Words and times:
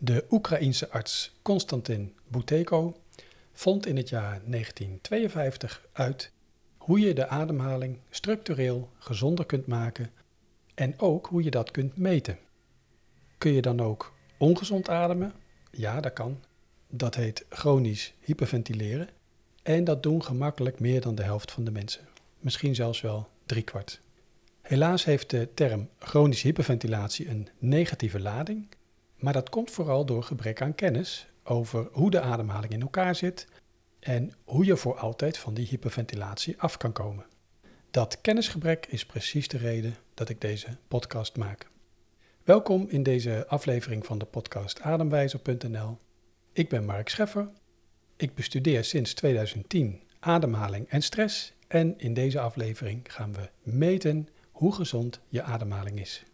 De 0.00 0.24
Oekraïense 0.30 0.90
arts 0.90 1.36
Konstantin 1.42 2.14
Buteyko 2.28 3.00
vond 3.52 3.86
in 3.86 3.96
het 3.96 4.08
jaar 4.08 4.40
1952 4.44 5.86
uit 5.92 6.32
hoe 6.76 7.00
je 7.00 7.14
de 7.14 7.28
ademhaling 7.28 7.98
structureel 8.10 8.90
gezonder 8.98 9.46
kunt 9.46 9.66
maken 9.66 10.10
en 10.74 10.98
ook 10.98 11.26
hoe 11.26 11.42
je 11.42 11.50
dat 11.50 11.70
kunt 11.70 11.96
meten. 11.96 12.38
Kun 13.38 13.52
je 13.52 13.62
dan 13.62 13.80
ook 13.80 14.14
ongezond 14.36 14.88
ademen? 14.88 15.32
Ja, 15.70 16.00
dat 16.00 16.12
kan. 16.12 16.40
Dat 16.88 17.14
heet 17.14 17.44
chronisch 17.48 18.14
hyperventileren. 18.20 19.08
En 19.62 19.84
dat 19.84 20.02
doen 20.02 20.24
gemakkelijk 20.24 20.80
meer 20.80 21.00
dan 21.00 21.14
de 21.14 21.22
helft 21.22 21.52
van 21.52 21.64
de 21.64 21.70
mensen. 21.70 22.08
Misschien 22.38 22.74
zelfs 22.74 23.00
wel 23.00 23.28
driekwart. 23.46 24.00
Helaas 24.60 25.04
heeft 25.04 25.30
de 25.30 25.48
term 25.54 25.88
chronische 25.98 26.46
hyperventilatie 26.46 27.28
een 27.28 27.48
negatieve 27.58 28.20
lading, 28.20 28.68
maar 29.18 29.32
dat 29.32 29.48
komt 29.48 29.70
vooral 29.70 30.04
door 30.04 30.22
gebrek 30.22 30.62
aan 30.62 30.74
kennis 30.74 31.28
over 31.44 31.88
hoe 31.92 32.10
de 32.10 32.20
ademhaling 32.20 32.72
in 32.72 32.80
elkaar 32.80 33.14
zit 33.14 33.46
en 34.00 34.32
hoe 34.44 34.64
je 34.64 34.76
voor 34.76 34.98
altijd 34.98 35.38
van 35.38 35.54
die 35.54 35.66
hyperventilatie 35.66 36.60
af 36.60 36.76
kan 36.76 36.92
komen. 36.92 37.26
Dat 37.90 38.20
kennisgebrek 38.20 38.86
is 38.86 39.06
precies 39.06 39.48
de 39.48 39.58
reden 39.58 39.94
dat 40.14 40.28
ik 40.28 40.40
deze 40.40 40.76
podcast 40.88 41.36
maak. 41.36 41.70
Welkom 42.44 42.86
in 42.88 43.02
deze 43.02 43.44
aflevering 43.48 44.06
van 44.06 44.18
de 44.18 44.24
podcast 44.24 44.80
Ademwijzer.nl. 44.80 45.98
Ik 46.52 46.68
ben 46.68 46.84
Mark 46.84 47.08
Scheffer. 47.08 47.48
Ik 48.16 48.34
bestudeer 48.34 48.84
sinds 48.84 49.14
2010 49.14 50.02
ademhaling 50.20 50.88
en 50.88 51.02
stress 51.02 51.52
en 51.68 51.98
in 51.98 52.14
deze 52.14 52.40
aflevering 52.40 53.12
gaan 53.12 53.32
we 53.32 53.50
meten 53.62 54.28
hoe 54.50 54.74
gezond 54.74 55.20
je 55.28 55.42
ademhaling 55.42 56.00
is. 56.00 56.24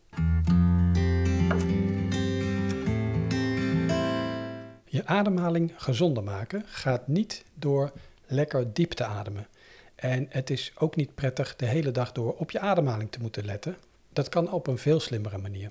Je 4.94 5.06
ademhaling 5.06 5.72
gezonder 5.76 6.24
maken 6.24 6.62
gaat 6.66 7.08
niet 7.08 7.44
door 7.54 7.92
lekker 8.26 8.72
diep 8.72 8.92
te 8.92 9.04
ademen. 9.04 9.46
En 9.94 10.26
het 10.28 10.50
is 10.50 10.72
ook 10.76 10.96
niet 10.96 11.14
prettig 11.14 11.56
de 11.56 11.66
hele 11.66 11.90
dag 11.90 12.12
door 12.12 12.32
op 12.32 12.50
je 12.50 12.60
ademhaling 12.60 13.10
te 13.10 13.20
moeten 13.20 13.44
letten. 13.44 13.76
Dat 14.12 14.28
kan 14.28 14.52
op 14.52 14.66
een 14.66 14.78
veel 14.78 15.00
slimmere 15.00 15.38
manier. 15.38 15.70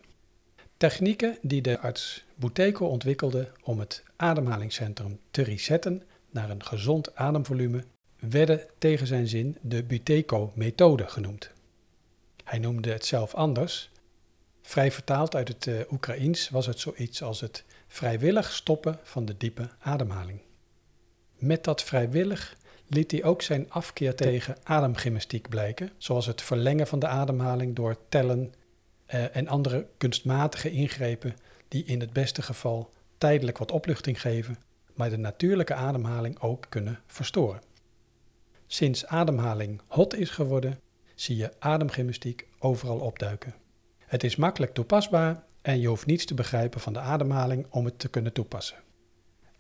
Technieken 0.78 1.38
die 1.42 1.62
de 1.62 1.80
arts 1.80 2.26
Buteyko 2.36 2.86
ontwikkelde 2.86 3.52
om 3.62 3.80
het 3.80 4.04
ademhalingscentrum 4.16 5.20
te 5.32 5.42
resetten 5.42 6.04
naar 6.32 6.50
een 6.50 6.64
gezond 6.64 7.16
ademvolume, 7.16 7.84
werden 8.20 8.62
tegen 8.78 9.08
zijn 9.08 9.28
zin 9.28 9.58
de 9.62 9.84
Buteyko-methode 9.84 11.08
genoemd. 11.08 11.52
Hij 12.44 12.60
noemde 12.60 12.92
het 12.92 13.06
zelf 13.06 13.34
anders. 13.34 13.90
Vrij 14.62 14.92
vertaald 14.92 15.36
uit 15.36 15.48
het 15.48 15.66
uh, 15.66 15.80
Oekraïens 15.92 16.50
was 16.50 16.66
het 16.66 16.80
zoiets 16.80 17.22
als 17.22 17.42
het 17.42 17.64
vrijwillig 17.94 18.52
stoppen 18.52 19.00
van 19.04 19.26
de 19.26 19.38
diepe 19.38 19.70
ademhaling. 19.80 20.42
Met 21.38 21.64
dat 21.64 21.84
vrijwillig 21.84 22.58
liet 22.88 23.12
hij 23.12 23.24
ook 23.24 23.42
zijn 23.42 23.72
afkeer 23.72 24.16
tegen 24.16 24.58
ademgymnastiek 24.64 25.50
blijken, 25.50 25.90
zoals 25.98 26.26
het 26.26 26.42
verlengen 26.42 26.88
van 26.88 27.00
de 27.00 27.08
ademhaling 27.08 27.76
door 27.76 27.98
tellen 28.10 28.54
uh, 29.08 29.36
en 29.36 29.48
andere 29.48 29.88
kunstmatige 29.98 30.72
ingrepen 30.72 31.36
die 31.68 31.84
in 31.84 32.00
het 32.00 32.14
beste 32.14 32.42
geval 32.42 32.94
tijdelijk 33.18 33.58
wat 33.58 33.72
opluchting 33.72 34.22
geven, 34.22 34.58
maar 34.94 35.10
de 35.10 35.18
natuurlijke 35.18 35.74
ademhaling 35.74 36.40
ook 36.40 36.66
kunnen 36.70 37.00
verstoren. 37.06 37.62
Sinds 38.68 39.06
ademhaling 39.06 39.82
hot 39.88 40.16
is 40.16 40.30
geworden, 40.30 40.80
zie 41.16 41.36
je 41.36 41.52
ademgymnastiek 41.60 42.48
overal 42.60 43.00
opduiken. 43.00 43.56
Het 44.06 44.24
is 44.24 44.36
makkelijk 44.36 44.74
toepasbaar 44.74 45.44
en 45.64 45.80
je 45.80 45.88
hoeft 45.88 46.06
niets 46.06 46.26
te 46.26 46.34
begrijpen 46.34 46.80
van 46.80 46.94
de 46.94 47.00
ademhaling 47.00 47.66
om 47.70 47.86
het 47.86 48.00
te 48.00 48.10
kunnen 48.10 48.34
toepassen. 48.34 48.78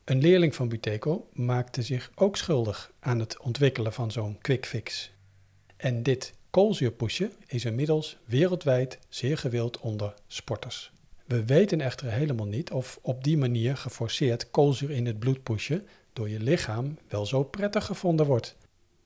Een 0.04 0.22
leerling 0.22 0.56
van 0.56 0.70
Buteyko 0.70 1.30
maakte 1.34 1.82
zich 1.82 2.12
ook 2.16 2.38
schuldig 2.38 2.92
aan 3.00 3.20
het 3.20 3.40
ontwikkelen 3.40 3.94
van 3.94 4.12
zo'n 4.12 4.38
quick 4.42 4.66
fix. 4.66 5.12
En 5.76 6.03
dit 6.03 6.34
koolzuurpushen 6.50 7.31
is 7.47 7.66
inmiddels 7.66 8.18
wereldwijd 8.25 9.00
zeer 9.09 9.38
gewild 9.38 9.80
onder 9.80 10.14
sporters. 10.28 10.91
We 11.25 11.46
weten 11.46 11.81
echter 11.81 12.12
helemaal 12.12 12.46
niet 12.46 12.72
of 12.72 13.00
op 13.02 13.24
die 13.24 13.38
manier 13.38 13.78
geforceerd 13.78 14.52
koolzuur 14.52 14.91
in 14.91 15.06
het 15.06 15.20
bloed 15.20 15.44
pushen 15.44 15.88
door 16.14 16.30
je 16.30 16.40
lichaam 16.40 16.97
wel 17.08 17.25
zo 17.25 17.44
prettig 17.44 17.85
gevonden 17.85 18.25
wordt 18.25 18.56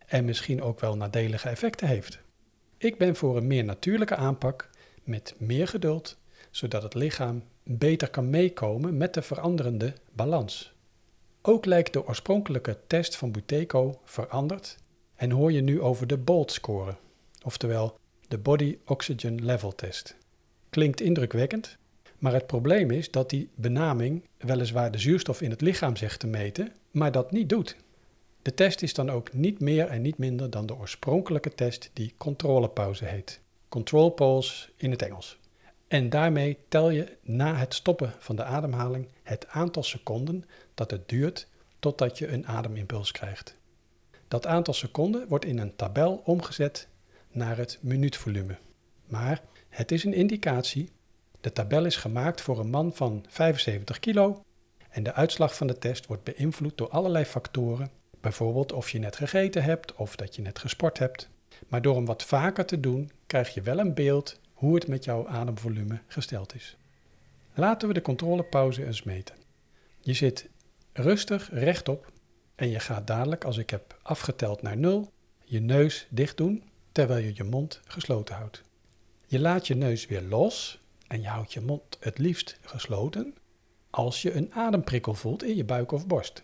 en 0.06 0.26
misschien 0.26 0.62
ook 0.62 0.80
wel 0.80 0.98
nadelige 0.98 1.50
effecten 1.50 1.88
heeft. 1.88 2.20
Ik 2.78 2.98
ben 2.98 3.16
voor 3.16 3.38
een 3.38 3.48
meer 3.48 3.64
natuurlijke 3.64 4.16
aanpak 4.16 4.70
met 5.04 5.36
meer 5.38 5.68
geduld, 5.68 6.18
zodat 6.58 6.84
het 6.84 6.94
lichaam 6.94 7.44
beter 7.64 8.10
kan 8.10 8.30
meekomen 8.30 8.98
met 8.98 9.14
de 9.14 9.22
veranderende 9.22 9.94
balans. 10.12 10.74
Ook 11.42 11.66
lijkt 11.66 11.94
de 11.94 12.08
oorspronkelijke 12.08 12.78
test 12.88 13.16
van 13.16 13.32
Buteyko 13.32 14.00
veranderd 14.04 14.78
en 15.16 15.32
hoor 15.32 15.52
je 15.52 15.62
nu 15.62 15.82
over 15.82 16.08
de 16.08 16.18
BOLT 16.18 16.52
score, 16.52 16.96
oftewel 17.44 18.00
de 18.28 18.38
Body 18.38 18.78
Oxygen 18.86 19.46
Level 19.46 19.76
Test. 19.76 20.16
Klinkt 20.70 21.02
indrukwekkend, 21.02 21.78
maar 22.18 22.34
het 22.34 22.48
probleem 22.48 22.92
is 22.92 23.12
dat 23.12 23.30
die 23.30 23.50
benaming 23.56 24.24
weliswaar 24.38 24.92
de 24.92 25.00
zuurstof 25.00 25.42
in 25.42 25.50
het 25.50 25.62
lichaam 25.62 25.96
zegt 25.96 26.20
te 26.20 26.28
meten, 26.28 26.72
maar 26.92 27.12
dat 27.12 27.32
niet 27.32 27.50
doet. 27.50 27.76
De 28.42 28.54
test 28.54 28.82
is 28.82 28.94
dan 28.94 29.10
ook 29.10 29.34
niet 29.34 29.60
meer 29.60 29.88
en 29.88 30.02
niet 30.02 30.18
minder 30.18 30.50
dan 30.50 30.66
de 30.66 30.76
oorspronkelijke 30.76 31.56
test 31.56 31.90
die 31.94 32.14
controlepauze 32.18 33.06
heet. 33.06 33.40
Control 33.70 34.10
pause 34.10 34.70
in 34.76 34.92
het 34.92 35.02
Engels. 35.02 35.38
En 35.88 36.10
daarmee 36.10 36.58
tel 36.68 36.90
je 36.90 37.18
na 37.22 37.56
het 37.56 37.74
stoppen 37.74 38.14
van 38.20 38.36
de 38.36 38.44
ademhaling 38.44 39.08
het 39.24 39.48
aantal 39.48 39.84
seconden 39.84 40.46
dat 40.74 40.92
het 40.92 41.10
duurt 41.10 41.48
totdat 41.80 42.18
je 42.18 42.28
een 42.28 42.48
ademimpuls 42.48 43.12
krijgt. 43.12 43.56
Dat 44.28 44.48
aantal 44.48 44.74
seconden 44.74 45.28
wordt 45.28 45.46
in 45.46 45.58
een 45.58 45.76
tabel 45.76 46.22
omgezet 46.26 46.88
naar 47.32 47.58
het 47.58 47.78
minuutvolume. 47.82 48.58
Maar 49.06 49.42
het 49.70 49.92
is 49.92 50.04
een 50.04 50.14
indicatie. 50.14 50.90
De 51.42 51.54
tabel 51.54 51.86
is 51.86 51.96
gemaakt 51.96 52.42
voor 52.42 52.60
een 52.60 52.70
man 52.70 52.94
van 52.94 53.26
75 53.30 54.00
kilo 54.00 54.44
en 54.90 55.04
de 55.04 55.14
uitslag 55.14 55.56
van 55.56 55.68
de 55.68 55.78
test 55.78 56.06
wordt 56.06 56.24
beïnvloed 56.24 56.78
door 56.78 56.90
allerlei 56.90 57.26
factoren 57.26 57.92
Bijvoorbeeld 58.22 58.74
of 58.74 58.90
je 58.90 59.00
net 59.00 59.16
gegeten 59.16 59.64
hebt 59.64 59.96
of 59.96 60.16
dat 60.16 60.36
je 60.36 60.42
net 60.42 60.60
gesport 60.60 61.00
hebt. 61.00 61.30
Maar 61.68 61.82
door 61.82 61.96
hem 61.96 62.06
wat 62.06 62.24
vaker 62.24 62.66
te 62.66 62.80
doen, 62.80 63.12
krijg 63.28 63.54
je 63.54 63.62
wel 63.62 63.80
een 63.80 63.94
beeld 63.94 64.40
hoe 64.58 64.76
het 64.76 64.88
met 64.88 65.04
jouw 65.04 65.28
ademvolume 65.28 66.00
gesteld 66.08 66.56
is. 66.56 66.78
Laten 67.54 67.88
we 67.88 67.94
de 67.94 68.02
controlepauze 68.02 68.86
eens 68.86 69.04
meten. 69.04 69.36
Je 70.00 70.14
zit 70.14 70.50
rustig 70.94 71.50
rechtop 71.52 72.12
en 72.56 72.70
je 72.70 72.80
gaat 72.80 73.08
dadelijk, 73.08 73.44
als 73.44 73.58
ik 73.58 73.70
heb 73.70 74.00
afgeteld 74.02 74.62
naar 74.62 74.78
nul, 74.78 75.12
je 75.44 75.60
neus 75.60 76.08
dicht 76.10 76.38
doen 76.38 76.64
terwijl 76.92 77.26
je 77.26 77.32
je 77.36 77.44
mond 77.44 77.82
gesloten 77.88 78.36
houdt. 78.36 78.62
Je 79.26 79.40
laat 79.40 79.68
je 79.68 79.76
neus 79.76 80.06
weer 80.06 80.22
los 80.22 80.82
en 81.08 81.22
je 81.22 81.28
houdt 81.28 81.54
je 81.54 81.62
mond 81.62 81.98
het 82.00 82.18
liefst 82.18 82.58
gesloten 82.62 83.36
als 83.90 84.22
je 84.22 84.34
een 84.34 84.54
ademprikkel 84.54 85.14
voelt 85.14 85.44
in 85.44 85.56
je 85.56 85.66
buik 85.66 85.92
of 85.92 86.08
borst. 86.08 86.44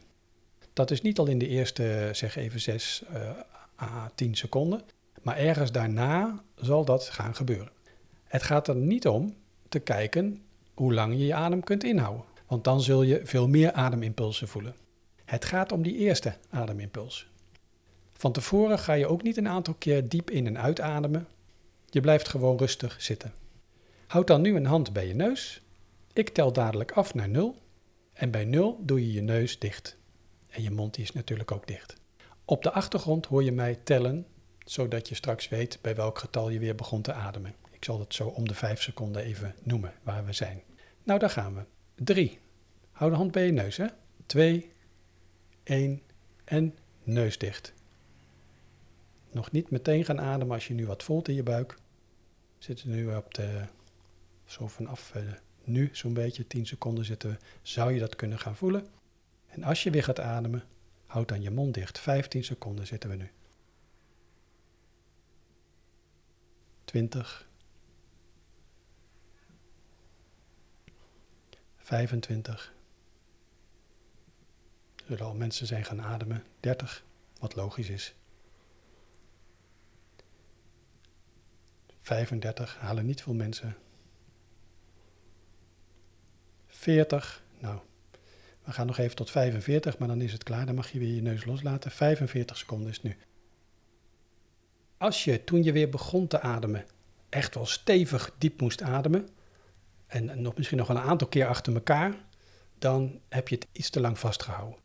Dat 0.74 0.92
is 0.92 1.02
niet 1.02 1.20
al 1.20 1.28
in 1.28 1.38
de 1.38 1.48
eerste, 1.48 2.10
zeg 2.12 2.36
even 2.36 2.60
6 2.60 3.04
uh, 3.14 3.30
à 3.82 4.12
10 4.16 4.36
seconden, 4.36 4.82
maar 5.22 5.38
ergens 5.38 5.72
daarna 5.72 6.44
zal 6.56 6.86
dat 6.86 7.10
gaan 7.10 7.36
gebeuren. 7.36 7.72
Het 8.34 8.44
gaat 8.44 8.68
er 8.68 8.76
niet 8.76 9.08
om 9.08 9.36
te 9.70 9.80
kijken 9.80 10.42
hoe 10.74 10.94
lang 10.94 11.14
je 11.14 11.26
je 11.26 11.34
adem 11.34 11.64
kunt 11.64 11.84
inhouden, 11.84 12.24
want 12.48 12.64
dan 12.64 12.82
zul 12.82 13.04
je 13.04 13.22
veel 13.24 13.48
meer 13.48 13.72
ademimpulsen 13.72 14.48
voelen. 14.48 14.76
Het 15.26 15.46
gaat 15.46 15.72
om 15.72 15.82
die 15.82 15.98
eerste 15.98 16.36
ademimpuls. 16.50 17.28
Van 18.14 18.32
tevoren 18.32 18.80
ga 18.80 18.94
je 18.94 19.08
ook 19.08 19.24
niet 19.24 19.38
een 19.38 19.48
aantal 19.48 19.74
keer 19.74 20.10
diep 20.10 20.30
in 20.30 20.48
en 20.48 20.58
uitademen. 20.58 21.28
Je 21.90 22.02
blijft 22.02 22.28
gewoon 22.28 22.58
rustig 22.58 23.02
zitten. 23.02 23.34
Houd 24.08 24.28
dan 24.28 24.42
nu 24.42 24.56
een 24.56 24.66
hand 24.66 24.94
bij 24.94 25.08
je 25.08 25.16
neus. 25.16 25.62
Ik 26.14 26.30
tel 26.30 26.54
dadelijk 26.54 26.92
af 26.92 27.14
naar 27.14 27.30
0 27.30 27.56
en 28.14 28.32
bij 28.32 28.46
0 28.46 28.80
doe 28.82 29.02
je 29.08 29.14
je 29.14 29.22
neus 29.22 29.60
dicht. 29.60 29.98
En 30.50 30.64
je 30.64 30.72
mond 30.72 30.98
is 30.98 31.12
natuurlijk 31.12 31.52
ook 31.52 31.68
dicht. 31.68 31.96
Op 32.46 32.64
de 32.64 32.72
achtergrond 32.72 33.26
hoor 33.26 33.44
je 33.44 33.52
mij 33.52 33.80
tellen, 33.84 34.26
zodat 34.66 35.10
je 35.10 35.16
straks 35.16 35.50
weet 35.50 35.80
bij 35.82 35.96
welk 35.96 36.20
getal 36.20 36.50
je 36.50 36.60
weer 36.60 36.76
begon 36.76 37.02
te 37.02 37.14
ademen. 37.14 37.63
Ik 37.84 37.90
zal 37.90 38.00
het 38.00 38.14
zo 38.14 38.28
om 38.28 38.48
de 38.48 38.54
vijf 38.54 38.82
seconden 38.82 39.24
even 39.24 39.56
noemen 39.64 39.94
waar 40.04 40.26
we 40.26 40.34
zijn. 40.34 40.62
Nou, 41.04 41.20
daar 41.20 41.30
gaan 41.30 41.56
we. 41.56 41.64
3. 42.04 42.40
Hou 42.92 43.12
de 43.12 43.18
hand 43.18 43.32
bij 43.32 43.46
je 43.46 43.52
neus, 43.52 43.78
hè? 43.78 43.86
2, 44.26 44.72
1 45.64 46.02
en 46.44 46.78
neus 47.04 47.38
dicht. 47.38 47.74
Nog 49.32 49.52
niet 49.52 49.70
meteen 49.70 50.06
gaan 50.06 50.22
ademen 50.22 50.54
als 50.54 50.68
je 50.68 50.74
nu 50.74 50.86
wat 50.86 51.04
voelt 51.04 51.28
in 51.28 51.36
je 51.36 51.44
buik. 51.44 51.72
We 52.58 52.64
zitten 52.64 52.90
nu 52.90 53.16
op 53.16 53.34
de, 53.34 53.66
zo 54.46 54.68
vanaf 54.68 55.14
uh, 55.16 55.24
nu 55.64 55.90
zo'n 55.92 56.14
beetje 56.14 56.48
10 56.48 56.66
seconden 56.66 57.06
zitten 57.06 57.30
we. 57.30 57.38
Zou 57.62 57.94
je 57.94 58.00
dat 58.00 58.16
kunnen 58.16 58.40
gaan 58.40 58.56
voelen? 58.56 58.88
En 59.48 59.64
als 59.64 59.84
je 59.84 59.92
weer 59.92 60.04
gaat 60.04 60.20
ademen, 60.20 60.64
houd 61.06 61.28
dan 61.28 61.42
je 61.42 61.52
mond 61.52 61.74
dicht. 61.74 62.00
15 62.00 62.44
seconden 62.44 62.88
zitten 62.88 63.10
we 63.10 63.16
nu. 63.16 63.32
20. 66.86 67.52
25. 71.84 72.74
Er 74.96 75.04
zullen 75.08 75.26
al 75.26 75.34
mensen 75.34 75.68
zijn 75.68 75.86
gaan 75.86 76.02
ademen. 76.02 76.44
30, 76.60 77.04
wat 77.40 77.56
logisch 77.56 77.90
is. 77.90 78.16
35 82.02 82.78
halen 82.78 83.06
niet 83.06 83.22
veel 83.22 83.34
mensen. 83.34 83.76
40, 86.68 87.44
nou, 87.60 87.80
we 88.64 88.72
gaan 88.72 88.88
nog 88.88 88.98
even 88.98 89.16
tot 89.16 89.32
45, 89.32 89.98
maar 89.98 90.08
dan 90.08 90.22
is 90.22 90.32
het 90.32 90.44
klaar. 90.44 90.66
Dan 90.66 90.76
mag 90.76 90.92
je 90.92 91.00
weer 91.00 91.16
je 91.16 91.22
neus 91.22 91.46
loslaten. 91.46 91.92
45 91.92 92.58
seconden 92.58 92.90
is 92.90 93.02
nu. 93.02 93.18
Als 94.98 95.24
je 95.24 95.44
toen 95.44 95.64
je 95.64 95.72
weer 95.72 95.90
begon 95.90 96.28
te 96.28 96.42
ademen, 96.42 96.86
echt 97.30 97.56
wel 97.56 97.66
stevig 97.66 98.36
diep 98.38 98.62
moest 98.62 98.82
ademen, 98.82 99.30
en 100.14 100.42
nog, 100.42 100.56
misschien 100.58 100.78
nog 100.78 100.90
een 100.90 100.98
aantal 100.98 101.28
keer 101.28 101.48
achter 101.48 101.74
elkaar, 101.74 102.14
dan 102.80 103.20
heb 103.30 103.48
je 103.48 103.56
het 103.56 103.68
iets 103.72 103.90
te 103.90 104.00
lang 104.00 104.20
vastgehouden. 104.20 104.80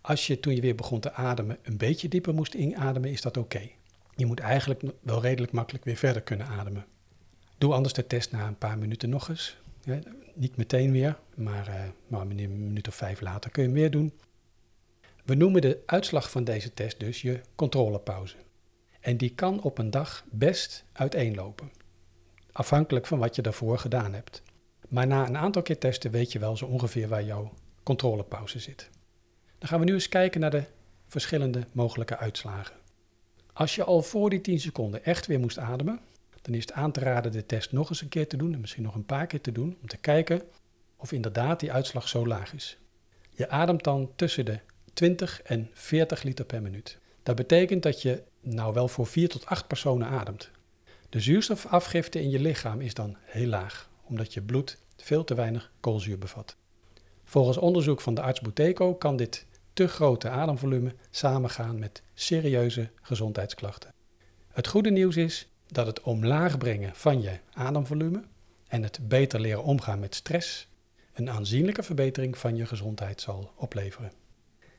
Als 0.00 0.26
je 0.26 0.40
toen 0.40 0.54
je 0.54 0.60
weer 0.60 0.74
begon 0.74 1.00
te 1.00 1.12
ademen 1.12 1.58
een 1.62 1.76
beetje 1.76 2.08
dieper 2.08 2.34
moest 2.34 2.54
inademen, 2.54 3.10
is 3.10 3.20
dat 3.20 3.36
oké. 3.36 3.70
Je 4.14 4.26
moet 4.26 4.40
eigenlijk 4.40 4.82
wel 5.00 5.22
redelijk 5.22 5.52
makkelijk 5.52 5.84
weer 5.84 5.96
verder 5.96 6.22
kunnen 6.22 6.46
ademen. 6.46 6.86
Doe 7.58 7.74
anders 7.74 7.94
de 7.94 8.06
test 8.06 8.32
na 8.32 8.46
een 8.46 8.58
paar 8.58 8.78
minuten 8.78 9.08
nog 9.08 9.28
eens. 9.28 9.56
Ja, 9.82 9.98
niet 10.34 10.56
meteen 10.56 10.92
weer, 10.92 11.18
maar, 11.34 11.68
uh, 11.68 11.74
maar 12.06 12.20
een 12.20 12.64
minuut 12.66 12.88
of 12.88 12.94
vijf 12.94 13.20
later 13.20 13.50
kun 13.50 13.62
je 13.62 13.68
hem 13.68 13.78
weer 13.78 13.90
doen. 13.90 14.12
We 15.24 15.34
noemen 15.34 15.60
de 15.60 15.82
uitslag 15.86 16.30
van 16.30 16.44
deze 16.44 16.74
test 16.74 17.00
dus 17.00 17.22
je 17.22 17.40
controlepauze. 17.54 18.36
En 19.00 19.16
die 19.16 19.34
kan 19.34 19.62
op 19.62 19.78
een 19.78 19.90
dag 19.90 20.24
best 20.30 20.84
uiteenlopen, 20.92 21.72
afhankelijk 22.52 23.06
van 23.06 23.18
wat 23.18 23.36
je 23.36 23.42
daarvoor 23.42 23.78
gedaan 23.78 24.14
hebt. 24.14 24.42
Maar 24.88 25.06
na 25.06 25.26
een 25.26 25.36
aantal 25.36 25.62
keer 25.62 25.78
testen 25.78 26.10
weet 26.10 26.32
je 26.32 26.38
wel 26.38 26.56
zo 26.56 26.64
ongeveer 26.64 27.08
waar 27.08 27.24
jouw 27.24 27.52
controlepauze 27.82 28.58
zit. 28.58 28.90
Dan 29.58 29.68
gaan 29.68 29.78
we 29.78 29.84
nu 29.84 29.92
eens 29.92 30.08
kijken 30.08 30.40
naar 30.40 30.50
de 30.50 30.64
verschillende 31.06 31.66
mogelijke 31.72 32.16
uitslagen. 32.16 32.74
Als 33.52 33.74
je 33.74 33.84
al 33.84 34.02
voor 34.02 34.30
die 34.30 34.40
10 34.40 34.60
seconden 34.60 35.04
echt 35.04 35.26
weer 35.26 35.40
moest 35.40 35.58
ademen, 35.58 36.00
dan 36.42 36.54
is 36.54 36.60
het 36.60 36.72
aan 36.72 36.92
te 36.92 37.00
raden 37.00 37.32
de 37.32 37.46
test 37.46 37.72
nog 37.72 37.88
eens 37.88 38.02
een 38.02 38.08
keer 38.08 38.28
te 38.28 38.36
doen 38.36 38.52
en 38.52 38.60
misschien 38.60 38.82
nog 38.82 38.94
een 38.94 39.06
paar 39.06 39.26
keer 39.26 39.40
te 39.40 39.52
doen 39.52 39.76
om 39.80 39.88
te 39.88 39.96
kijken 39.96 40.42
of 40.96 41.12
inderdaad 41.12 41.60
die 41.60 41.72
uitslag 41.72 42.08
zo 42.08 42.26
laag 42.26 42.54
is. 42.54 42.78
Je 43.30 43.48
ademt 43.48 43.84
dan 43.84 44.10
tussen 44.16 44.44
de 44.44 44.60
20 44.92 45.42
en 45.42 45.70
40 45.72 46.22
liter 46.22 46.44
per 46.44 46.62
minuut. 46.62 46.98
Dat 47.22 47.36
betekent 47.36 47.82
dat 47.82 48.02
je 48.02 48.22
nou 48.40 48.74
wel 48.74 48.88
voor 48.88 49.06
4 49.06 49.28
tot 49.28 49.46
8 49.46 49.66
personen 49.66 50.08
ademt. 50.08 50.50
De 51.08 51.20
zuurstofafgifte 51.20 52.20
in 52.20 52.30
je 52.30 52.40
lichaam 52.40 52.80
is 52.80 52.94
dan 52.94 53.16
heel 53.24 53.46
laag, 53.46 53.88
omdat 54.08 54.34
je 54.34 54.42
bloed 54.42 54.78
veel 54.96 55.24
te 55.24 55.34
weinig 55.34 55.72
koolzuur 55.80 56.18
bevat. 56.18 56.56
Volgens 57.24 57.56
onderzoek 57.56 58.00
van 58.00 58.14
de 58.14 58.22
arts 58.22 58.40
Buteco 58.40 58.94
kan 58.94 59.16
dit 59.16 59.46
te 59.72 59.88
grote 59.88 60.28
ademvolume 60.28 60.94
samengaan 61.10 61.78
met 61.78 62.02
serieuze 62.14 62.90
gezondheidsklachten. 63.02 63.92
Het 64.48 64.66
goede 64.66 64.90
nieuws 64.90 65.16
is 65.16 65.48
dat 65.66 65.86
het 65.86 66.00
omlaag 66.00 66.58
brengen 66.58 66.94
van 66.94 67.22
je 67.22 67.38
ademvolume 67.52 68.22
en 68.68 68.82
het 68.82 69.08
beter 69.08 69.40
leren 69.40 69.62
omgaan 69.62 69.98
met 69.98 70.14
stress 70.14 70.68
een 71.12 71.30
aanzienlijke 71.30 71.82
verbetering 71.82 72.38
van 72.38 72.56
je 72.56 72.66
gezondheid 72.66 73.20
zal 73.20 73.52
opleveren. 73.56 74.12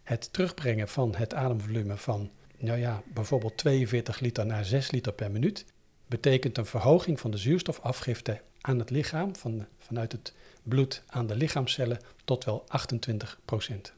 Het 0.03 0.33
terugbrengen 0.33 0.88
van 0.88 1.15
het 1.15 1.33
ademvolume 1.33 1.97
van, 1.97 2.31
nou 2.57 2.79
ja, 2.79 3.03
bijvoorbeeld 3.13 3.57
42 3.57 4.19
liter 4.19 4.45
naar 4.45 4.65
6 4.65 4.91
liter 4.91 5.13
per 5.13 5.31
minuut 5.31 5.65
betekent 6.07 6.57
een 6.57 6.65
verhoging 6.65 7.19
van 7.19 7.31
de 7.31 7.38
zuurstofafgifte 7.38 8.41
aan 8.68 8.80
het 8.80 8.90
lichaam, 8.90 9.36
van, 9.36 9.66
vanuit 9.78 10.12
het 10.12 10.34
bloed 10.64 11.04
aan 11.08 11.28
de 11.28 11.36
lichaamcellen, 11.36 12.00
tot 12.25 12.44
wel 12.44 12.64
28 12.68 13.40
procent. 13.46 13.94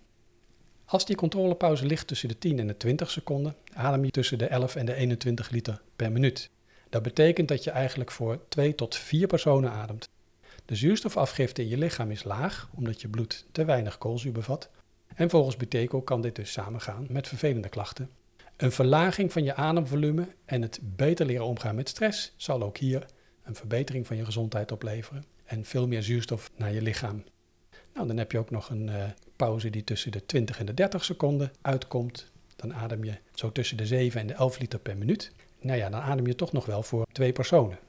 Als 0.86 1.06
die 1.06 1.16
controlepauze 1.16 1.86
ligt 1.86 2.08
tussen 2.08 2.28
de 2.28 2.38
10 2.38 2.60
en 2.60 2.68
de 2.68 2.78
20 2.78 3.12
seconden, 3.12 3.56
adem 3.74 4.06
je 4.06 4.12
tussen 4.12 4.38
de 4.38 4.46
11 4.46 4.76
en 4.76 4.86
de 4.86 4.94
21 4.94 5.50
liter 5.50 5.82
per 5.96 6.12
minuut. 6.12 6.50
Dat 6.90 7.04
betekent 7.04 7.48
dat 7.48 7.64
je 7.64 7.72
eigenlijk 7.72 8.12
voor 8.12 8.40
2 8.50 8.76
tot 8.76 8.96
4 8.96 9.28
personen 9.28 9.72
ademt. 9.72 10.10
De 10.66 10.76
zuurstofafgifte 10.76 11.62
in 11.62 11.68
je 11.68 11.78
lichaam 11.78 12.12
is 12.12 12.24
laag, 12.24 12.70
omdat 12.76 13.02
je 13.02 13.08
bloed 13.08 13.46
te 13.52 13.66
weinig 13.66 13.98
koolzuur 13.98 14.32
bevat. 14.32 14.70
En 15.16 15.30
volgens 15.30 15.58
Buteco 15.58 16.02
kan 16.02 16.22
dit 16.22 16.36
dus 16.36 16.52
samengaan 16.52 17.06
met 17.10 17.28
vervelende 17.28 17.70
klachten. 17.70 18.10
Een 18.58 18.72
verlaging 18.72 19.32
van 19.32 19.44
je 19.44 19.56
ademvolume 19.56 20.28
en 20.46 20.62
het 20.62 20.80
beter 20.82 21.26
leren 21.26 21.46
omgaan 21.46 21.76
met 21.76 21.90
stress 21.90 22.34
zal 22.38 22.64
ook 22.64 22.78
hier 22.78 23.06
een 23.50 23.56
verbetering 23.56 24.08
van 24.08 24.18
je 24.18 24.26
gezondheid 24.26 24.72
opleveren 24.72 25.26
en 25.46 25.66
veel 25.66 25.88
meer 25.88 26.04
zuurstof 26.04 26.52
naar 26.56 26.74
je 26.74 26.82
lichaam. 26.82 27.24
Nou, 27.94 28.08
dan 28.08 28.18
heb 28.18 28.32
je 28.32 28.38
ook 28.38 28.50
nog 28.50 28.70
een 28.70 28.88
uh, 28.88 29.04
pauze 29.36 29.70
die 29.70 29.84
tussen 29.84 30.12
de 30.12 30.26
20 30.26 30.60
en 30.60 30.66
de 30.66 30.74
30 30.74 31.04
seconden 31.04 31.52
uitkomt. 31.62 32.32
Dan 32.56 32.74
adem 32.74 33.04
je 33.04 33.18
zo 33.34 33.52
tussen 33.52 33.78
de 33.78 33.86
7 33.86 34.22
en 34.22 34.28
de 34.28 34.34
11 34.34 34.60
liter 34.60 34.80
per 34.80 34.98
minuut. 34.98 35.32
Nou 35.62 35.78
ja, 35.78 35.90
dan 35.90 36.02
adem 36.02 36.28
je 36.28 36.36
toch 36.36 36.52
nog 36.52 36.66
wel 36.66 36.84
voor 36.84 37.06
twee 37.12 37.32
personen. 37.32 37.80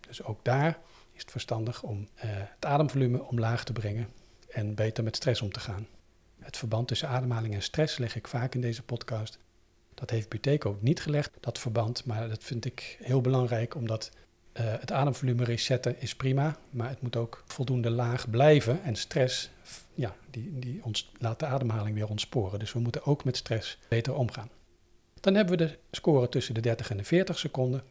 Dus 0.00 0.22
ook 0.22 0.44
daar 0.44 0.78
is 1.12 1.20
het 1.20 1.30
verstandig 1.30 1.82
om 1.82 1.98
uh, 1.98 2.22
het 2.24 2.64
ademvolume 2.64 3.22
omlaag 3.22 3.64
te 3.64 3.72
brengen 3.72 4.08
en 4.48 4.74
beter 4.74 5.04
met 5.04 5.16
stress 5.16 5.42
om 5.42 5.52
te 5.52 5.60
gaan. 5.60 5.86
Het 6.38 6.56
verband 6.56 6.88
tussen 6.88 7.08
ademhaling 7.08 7.54
en 7.54 7.62
stress 7.62 7.98
leg 7.98 8.16
ik 8.16 8.28
vaak 8.28 8.54
in 8.54 8.60
deze 8.60 8.82
podcast. 8.82 9.38
Dat 9.94 10.10
heeft 10.10 10.28
Buteco 10.28 10.78
niet 10.80 11.02
gelegd, 11.02 11.30
dat 11.40 11.58
verband, 11.58 12.04
maar 12.04 12.28
dat 12.28 12.44
vind 12.44 12.64
ik 12.64 12.98
heel 13.02 13.20
belangrijk 13.20 13.74
omdat 13.74 14.10
uh, 14.52 14.64
het 14.80 14.92
ademvolume 14.92 15.44
resetten 15.44 16.00
is 16.00 16.14
prima, 16.14 16.56
maar 16.70 16.88
het 16.88 17.02
moet 17.02 17.16
ook 17.16 17.42
voldoende 17.46 17.90
laag 17.90 18.30
blijven. 18.30 18.82
En 18.82 18.96
stress, 18.96 19.50
ja, 19.94 20.16
die, 20.30 20.58
die 20.58 20.84
ons, 20.84 21.10
laat 21.18 21.38
de 21.38 21.46
ademhaling 21.46 21.94
weer 21.94 22.08
ontsporen. 22.08 22.58
Dus 22.58 22.72
we 22.72 22.80
moeten 22.80 23.04
ook 23.04 23.24
met 23.24 23.36
stress 23.36 23.78
beter 23.88 24.14
omgaan. 24.14 24.48
Dan 25.20 25.34
hebben 25.34 25.58
we 25.58 25.64
de 25.64 25.78
score 25.90 26.28
tussen 26.28 26.54
de 26.54 26.60
30 26.60 26.90
en 26.90 26.96
de 26.96 27.04
40 27.04 27.38
seconden. 27.38 27.82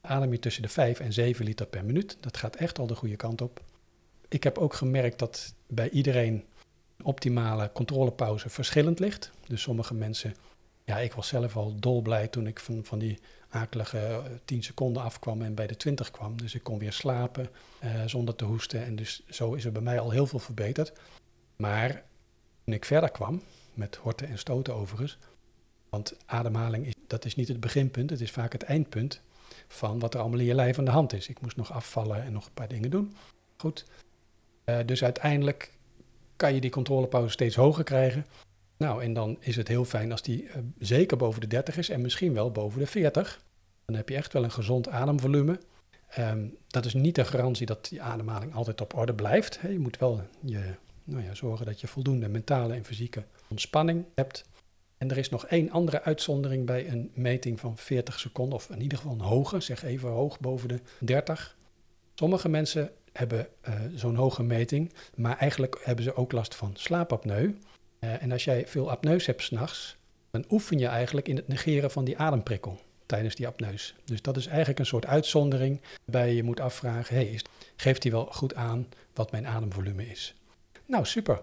Adem 0.00 0.32
je 0.32 0.38
tussen 0.38 0.62
de 0.62 0.68
5 0.68 1.00
en 1.00 1.12
7 1.12 1.44
liter 1.44 1.66
per 1.66 1.84
minuut. 1.84 2.16
Dat 2.20 2.36
gaat 2.36 2.56
echt 2.56 2.78
al 2.78 2.86
de 2.86 2.94
goede 2.94 3.16
kant 3.16 3.40
op. 3.42 3.60
Ik 4.28 4.44
heb 4.44 4.58
ook 4.58 4.74
gemerkt 4.74 5.18
dat 5.18 5.54
bij 5.66 5.90
iedereen 5.90 6.44
optimale 7.02 7.70
controlepauze 7.72 8.48
verschillend 8.48 8.98
ligt. 8.98 9.30
Dus 9.46 9.62
sommige 9.62 9.94
mensen, 9.94 10.34
ja, 10.88 10.98
ik 10.98 11.12
was 11.12 11.28
zelf 11.28 11.56
al 11.56 11.74
dolblij 11.80 12.28
toen 12.28 12.46
ik 12.46 12.60
van, 12.60 12.84
van 12.84 12.98
die 12.98 13.18
akelige 13.48 14.22
10 14.44 14.62
seconden 14.62 15.02
afkwam 15.02 15.42
en 15.42 15.54
bij 15.54 15.66
de 15.66 15.76
20 15.76 16.10
kwam. 16.10 16.36
Dus 16.36 16.54
ik 16.54 16.62
kon 16.62 16.78
weer 16.78 16.92
slapen 16.92 17.48
uh, 17.84 18.04
zonder 18.06 18.34
te 18.34 18.44
hoesten. 18.44 18.84
En 18.84 18.96
dus 18.96 19.22
zo 19.30 19.54
is 19.54 19.64
er 19.64 19.72
bij 19.72 19.82
mij 19.82 20.00
al 20.00 20.10
heel 20.10 20.26
veel 20.26 20.38
verbeterd. 20.38 20.92
Maar 21.56 22.02
toen 22.64 22.74
ik 22.74 22.84
verder 22.84 23.10
kwam, 23.10 23.42
met 23.74 23.96
horten 23.96 24.28
en 24.28 24.38
stoten 24.38 24.74
overigens, 24.74 25.18
want 25.88 26.16
ademhaling 26.26 26.86
is, 26.86 26.94
dat 27.06 27.24
is 27.24 27.34
niet 27.34 27.48
het 27.48 27.60
beginpunt, 27.60 28.10
het 28.10 28.20
is 28.20 28.30
vaak 28.30 28.52
het 28.52 28.62
eindpunt 28.62 29.20
van 29.66 29.98
wat 29.98 30.14
er 30.14 30.20
allemaal 30.20 30.38
in 30.38 30.44
je 30.44 30.54
lijf 30.54 30.78
aan 30.78 30.84
de 30.84 30.90
hand 30.90 31.12
is. 31.12 31.28
Ik 31.28 31.40
moest 31.40 31.56
nog 31.56 31.72
afvallen 31.72 32.22
en 32.22 32.32
nog 32.32 32.46
een 32.46 32.52
paar 32.54 32.68
dingen 32.68 32.90
doen. 32.90 33.14
Goed. 33.56 33.84
Uh, 34.64 34.78
dus 34.86 35.04
uiteindelijk 35.04 35.72
kan 36.36 36.54
je 36.54 36.60
die 36.60 36.70
controlepauze 36.70 37.32
steeds 37.32 37.56
hoger 37.56 37.84
krijgen. 37.84 38.26
Nou, 38.78 39.02
en 39.02 39.12
dan 39.12 39.36
is 39.40 39.56
het 39.56 39.68
heel 39.68 39.84
fijn 39.84 40.10
als 40.10 40.22
die 40.22 40.42
uh, 40.42 40.50
zeker 40.78 41.16
boven 41.16 41.40
de 41.40 41.46
30 41.46 41.76
is 41.76 41.88
en 41.88 42.00
misschien 42.00 42.34
wel 42.34 42.50
boven 42.50 42.78
de 42.78 42.86
40. 42.86 43.42
Dan 43.84 43.96
heb 43.96 44.08
je 44.08 44.14
echt 44.14 44.32
wel 44.32 44.44
een 44.44 44.50
gezond 44.50 44.88
ademvolume. 44.88 45.60
Um, 46.18 46.56
dat 46.66 46.84
is 46.84 46.94
niet 46.94 47.14
de 47.14 47.24
garantie 47.24 47.66
dat 47.66 47.88
die 47.88 48.02
ademhaling 48.02 48.54
altijd 48.54 48.80
op 48.80 48.94
orde 48.94 49.14
blijft. 49.14 49.58
je 49.62 49.78
moet 49.78 49.98
wel 49.98 50.22
je, 50.40 50.74
nou 51.04 51.24
ja, 51.24 51.34
zorgen 51.34 51.66
dat 51.66 51.80
je 51.80 51.86
voldoende 51.86 52.28
mentale 52.28 52.74
en 52.74 52.84
fysieke 52.84 53.24
ontspanning 53.48 54.04
hebt. 54.14 54.44
En 54.98 55.10
er 55.10 55.18
is 55.18 55.28
nog 55.28 55.46
één 55.46 55.70
andere 55.70 56.02
uitzondering 56.02 56.66
bij 56.66 56.88
een 56.88 57.10
meting 57.14 57.60
van 57.60 57.76
40 57.76 58.20
seconden, 58.20 58.54
of 58.54 58.70
in 58.70 58.82
ieder 58.82 58.98
geval 58.98 59.12
een 59.12 59.20
hoge, 59.20 59.60
zeg 59.60 59.82
even 59.82 60.08
hoog 60.08 60.40
boven 60.40 60.68
de 60.68 60.80
30. 60.98 61.56
Sommige 62.14 62.48
mensen 62.48 62.90
hebben 63.12 63.48
uh, 63.68 63.74
zo'n 63.94 64.14
hoge 64.14 64.42
meting, 64.42 64.92
maar 65.14 65.38
eigenlijk 65.38 65.80
hebben 65.82 66.04
ze 66.04 66.14
ook 66.14 66.32
last 66.32 66.54
van 66.54 66.70
slaapapneu. 66.74 67.54
Uh, 68.00 68.22
en 68.22 68.32
als 68.32 68.44
jij 68.44 68.66
veel 68.66 68.90
apneus 68.90 69.26
hebt 69.26 69.42
s'nachts, 69.42 69.96
dan 70.30 70.44
oefen 70.50 70.78
je 70.78 70.86
eigenlijk 70.86 71.28
in 71.28 71.36
het 71.36 71.48
negeren 71.48 71.90
van 71.90 72.04
die 72.04 72.18
ademprikkel 72.18 72.80
tijdens 73.06 73.34
die 73.34 73.46
apneus. 73.46 73.94
Dus 74.04 74.22
dat 74.22 74.36
is 74.36 74.46
eigenlijk 74.46 74.78
een 74.78 74.86
soort 74.86 75.06
uitzondering 75.06 75.80
waarbij 76.04 76.34
je 76.34 76.42
moet 76.42 76.60
afvragen, 76.60 77.14
hey, 77.14 77.40
geeft 77.76 78.02
hij 78.02 78.12
wel 78.12 78.26
goed 78.26 78.54
aan 78.54 78.88
wat 79.14 79.30
mijn 79.30 79.46
ademvolume 79.46 80.06
is? 80.06 80.34
Nou, 80.86 81.04
super. 81.04 81.42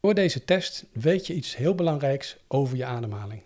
Door 0.00 0.14
deze 0.14 0.44
test 0.44 0.84
weet 0.92 1.26
je 1.26 1.34
iets 1.34 1.56
heel 1.56 1.74
belangrijks 1.74 2.36
over 2.48 2.76
je 2.76 2.84
ademhaling. 2.84 3.42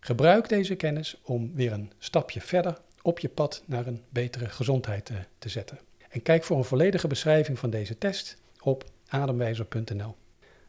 Gebruik 0.00 0.48
deze 0.48 0.74
kennis 0.74 1.16
om 1.22 1.54
weer 1.54 1.72
een 1.72 1.92
stapje 1.98 2.40
verder 2.40 2.78
op 3.02 3.18
je 3.18 3.28
pad 3.28 3.62
naar 3.66 3.86
een 3.86 4.02
betere 4.08 4.48
gezondheid 4.48 5.04
te, 5.04 5.14
te 5.38 5.48
zetten. 5.48 5.78
En 6.08 6.22
kijk 6.22 6.44
voor 6.44 6.56
een 6.56 6.64
volledige 6.64 7.06
beschrijving 7.06 7.58
van 7.58 7.70
deze 7.70 7.98
test 7.98 8.36
op 8.60 8.84
ademwijzer.nl. 9.08 10.16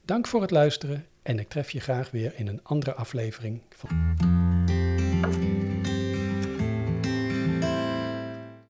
Dank 0.06 0.28
voor 0.28 0.42
het 0.42 0.52
luisteren 0.52 1.06
en 1.24 1.40
ik 1.40 1.50
tref 1.50 1.72
je 1.72 1.80
graag 1.80 2.12
weer 2.12 2.34
in 2.36 2.48
een 2.48 2.60
andere 2.64 2.94
aflevering 2.94 3.62
van. 3.70 4.55